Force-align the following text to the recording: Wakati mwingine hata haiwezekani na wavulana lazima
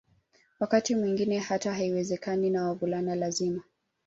Wakati 0.59 0.95
mwingine 0.95 1.39
hata 1.39 1.73
haiwezekani 1.73 2.49
na 2.49 2.63
wavulana 2.63 3.15
lazima 3.15 3.63